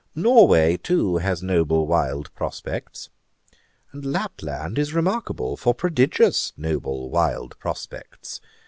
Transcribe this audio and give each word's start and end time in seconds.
Norway, 0.15 0.77
too, 0.77 1.17
has 1.17 1.43
noble 1.43 1.85
wild 1.85 2.33
prospects; 2.33 3.11
and 3.91 4.03
Lapland 4.03 4.79
is 4.79 4.95
remarkable 4.95 5.55
for 5.55 5.75
prodigious 5.75 6.53
noble 6.57 7.11
wild 7.11 7.55
prospects. 7.59 8.41